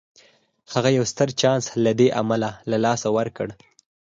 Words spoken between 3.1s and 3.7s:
ورکړ.